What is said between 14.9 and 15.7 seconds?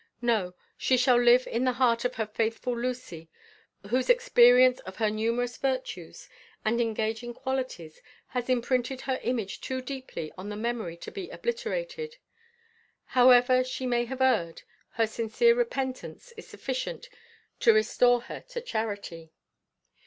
her sincere